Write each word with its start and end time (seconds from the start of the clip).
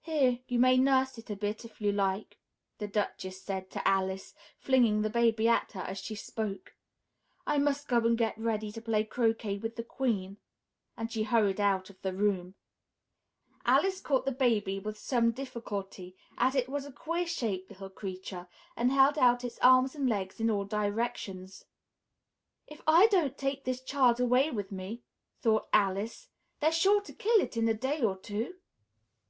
"Here! 0.00 0.38
You 0.46 0.58
may 0.60 0.78
nurse 0.78 1.18
it 1.18 1.28
a 1.28 1.36
bit, 1.36 1.64
if 1.64 1.78
you 1.80 1.92
like!" 1.92 2.38
the 2.78 2.86
Duchess 2.88 3.42
said 3.42 3.70
to 3.72 3.86
Alice, 3.86 4.34
flinging 4.56 5.02
the 5.02 5.10
baby 5.10 5.46
at 5.46 5.72
her 5.72 5.80
as 5.80 5.98
she 5.98 6.14
spoke. 6.14 6.74
"I 7.46 7.58
must 7.58 7.86
go 7.88 7.98
and 7.98 8.16
get 8.16 8.38
ready 8.38 8.70
to 8.72 8.80
play 8.80 9.04
croquet 9.04 9.58
with 9.58 9.76
the 9.76 9.82
Queen," 9.84 10.38
and 10.96 11.12
she 11.12 11.24
hurried 11.24 11.60
out 11.60 11.90
of 11.90 12.00
the 12.00 12.14
room. 12.14 12.54
Alice 13.66 14.00
caught 14.00 14.24
the 14.24 14.32
baby 14.32 14.78
with 14.78 14.96
some 14.96 15.32
difficulty, 15.32 16.16
as 16.38 16.54
it 16.54 16.68
was 16.68 16.86
a 16.86 16.92
queer 16.92 17.26
shaped 17.26 17.68
little 17.68 17.90
creature 17.90 18.48
and 18.76 18.92
held 18.92 19.18
out 19.18 19.44
its 19.44 19.58
arms 19.58 19.94
and 19.96 20.08
legs 20.08 20.40
in 20.40 20.48
all 20.50 20.64
directions. 20.64 21.64
"If 22.68 22.80
I 22.86 23.08
don't 23.08 23.36
take 23.36 23.64
this 23.64 23.82
child 23.82 24.18
away 24.18 24.50
with 24.50 24.72
me," 24.72 25.02
thought 25.42 25.68
Alice, 25.74 26.28
"they're 26.60 26.72
sure 26.72 27.02
to 27.02 27.12
kill 27.12 27.40
it 27.40 27.56
in 27.56 27.68
a 27.68 27.74
day 27.74 28.00
or 28.00 28.16
two. 28.16 28.54